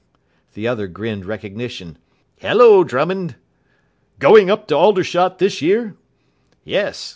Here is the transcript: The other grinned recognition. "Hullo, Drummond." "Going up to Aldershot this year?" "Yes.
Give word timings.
The 0.55 0.67
other 0.67 0.87
grinned 0.87 1.25
recognition. 1.27 1.99
"Hullo, 2.41 2.83
Drummond." 2.83 3.35
"Going 4.17 4.49
up 4.49 4.65
to 4.69 4.75
Aldershot 4.75 5.37
this 5.37 5.61
year?" 5.61 5.95
"Yes. 6.63 6.97